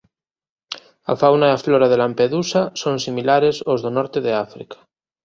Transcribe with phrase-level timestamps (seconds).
[1.11, 4.77] A fauna e a flora de Lampedusa son similares aos do norte de África.